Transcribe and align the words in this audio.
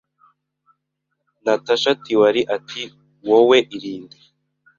Natasha 1.43 1.91
Tiwari 2.03 2.41
ati 2.55 2.81
wowe 3.29 3.57
irinde 3.75 4.17